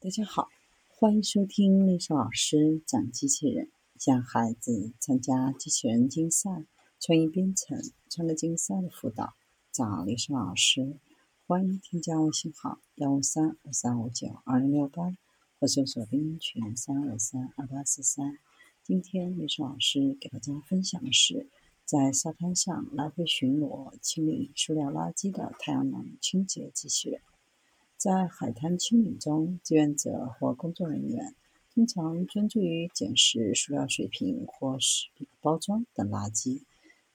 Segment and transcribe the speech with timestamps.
[0.00, 0.46] 大家好，
[0.86, 6.64] 欢迎收听丽莎老师讲机器人，教孩子参加机器人竞赛、
[7.00, 7.76] 创意编程、
[8.08, 9.34] 创客竞赛的辅导。
[9.72, 11.00] 找丽莎老师，
[11.48, 15.16] 欢迎添加微信号幺五三二三五九二零六八，
[15.58, 18.38] 或搜索钉钉群三二三二八四三。
[18.84, 21.48] 今天丽莎老师给大家分享的是，
[21.84, 27.20] 在沙滩上来回巡逻、清理塑料垃圾的太阳能清洁机器人。
[27.98, 31.34] 在海滩清理中，志愿者或工作人员
[31.74, 36.62] 通常专注于捡拾塑料水瓶或食品包装等垃圾，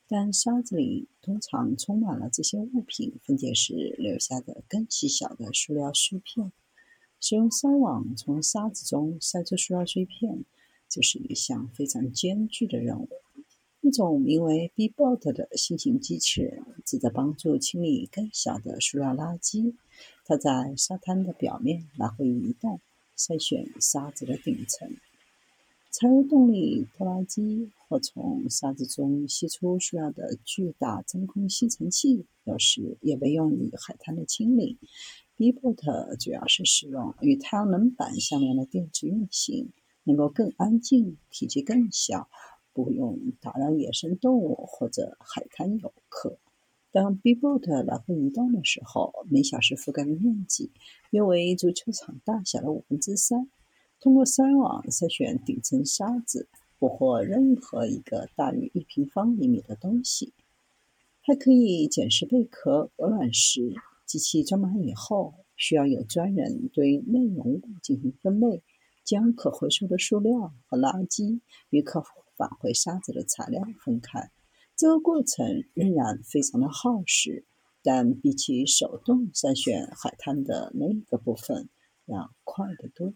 [0.10, 6.52] 但沙子里通常充满了这些物品分解时留下的更细小的塑料碎片。
[7.18, 10.44] 使用筛网从沙子中筛出塑料碎片，
[10.90, 13.08] 就是一项非常艰巨的任务。
[13.84, 19.74] 一种名为 BeBot 的新型机器人，旨在帮助清理更小的塑料垃圾。
[20.26, 22.80] 它在沙滩的表面来回移动，
[23.18, 24.90] 筛选沙子的顶层。
[25.92, 34.78] 柴油动力拖拉机或从沙子中吸出塑料的巨大真空吸尘器，有时也被用于海滩的清理。
[35.38, 39.74] BeBot 主要是使用与太阳能板相连的电池运行，
[40.06, 42.30] 能够更安静，体积更小。
[42.74, 46.38] 不用打扰野生动物或者海滩游客。
[46.92, 50.72] 当 B-boat 来回移动的时候，每小时覆盖的面积
[51.12, 53.50] 约为足球场大小的五分之三。
[54.00, 60.34] 通过筛网筛选顶层沙子，捕获任何一个大于一平方厘米的东西。
[61.22, 63.74] 还可以捡拾贝壳、鹅卵石。
[64.06, 68.62] 机器装满以后，需要有专人对内容物进行分类，
[69.04, 71.40] 将可回收的塑料和垃圾
[71.70, 72.04] 与可。
[72.36, 74.32] 返回沙子的材料分开，
[74.76, 77.46] 这个过程仍然非常的耗时，
[77.84, 81.70] 但比起手动筛选海滩的那个部分
[82.06, 83.14] 要快得多。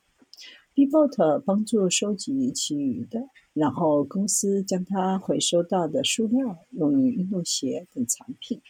[0.74, 8.62] B-Bot 帮助收集其余的，然后公司将它回收到的塑料用于运动鞋等产品，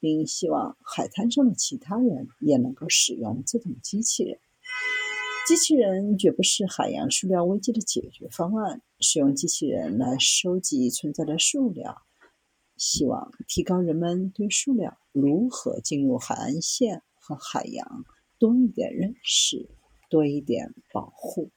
[0.00, 4.38] 并希望海滩上的其他人也能够使用这种机器人。
[5.52, 8.80] 机器人绝不是海洋塑料危机的解决方案。
[9.00, 11.94] 使用机器人来收集存在的塑料，
[12.78, 18.06] 希望提高人们对塑料如何进入海岸线和海洋
[18.38, 19.68] 多一点认识，
[20.08, 21.50] 多一点保护。